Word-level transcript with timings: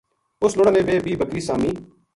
اُس 0.43 0.51
لُڑا 0.57 0.71
نے 0.75 0.81
ویہ 0.87 1.03
بیہہ 1.05 1.19
بکری 1.19 1.41
سامی 1.47 1.71